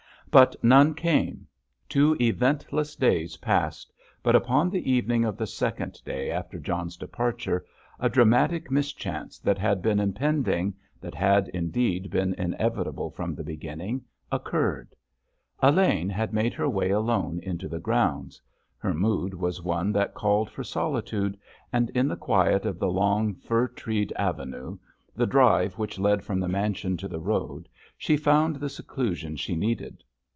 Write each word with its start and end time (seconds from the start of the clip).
But 0.33 0.55
none 0.63 0.93
came; 0.93 1.45
two 1.89 2.15
eventless 2.21 2.95
days 2.95 3.35
passed. 3.35 3.91
But 4.23 4.33
upon 4.33 4.69
the 4.69 4.89
evening 4.89 5.25
of 5.25 5.35
the 5.35 5.45
second 5.45 5.99
day 6.05 6.31
after 6.31 6.57
John's 6.57 6.95
departure 6.95 7.65
a 7.99 8.07
dramatic 8.07 8.71
mischance 8.71 9.39
that 9.39 9.57
had 9.57 9.81
been 9.81 9.99
impending—that 9.99 11.13
had, 11.13 11.49
indeed, 11.49 12.09
been 12.11 12.33
inevitable 12.35 13.09
from 13.11 13.35
the 13.35 13.43
beginning—occurred. 13.43 14.95
Elaine 15.61 16.07
had 16.09 16.31
made 16.31 16.53
her 16.53 16.69
way 16.69 16.91
alone 16.91 17.41
into 17.43 17.67
the 17.67 17.79
grounds. 17.79 18.41
Her 18.77 18.93
mood 18.93 19.33
was 19.33 19.61
one 19.61 19.91
that 19.91 20.13
called 20.13 20.49
for 20.49 20.63
solitude, 20.63 21.37
and 21.73 21.89
in 21.89 22.07
the 22.07 22.15
quiet 22.15 22.65
of 22.65 22.79
the 22.79 22.89
long, 22.89 23.33
fir 23.35 23.67
treed 23.67 24.13
avenue, 24.15 24.77
the 25.13 25.27
drive 25.27 25.73
which 25.73 25.99
led 25.99 26.23
from 26.23 26.39
the 26.39 26.47
mansion 26.47 26.95
to 26.95 27.09
the 27.09 27.19
road, 27.19 27.67
she 27.97 28.15
found 28.15 28.55
the 28.55 28.69
seclusion 28.69 29.35
she 29.35 29.57
needed. 29.57 30.01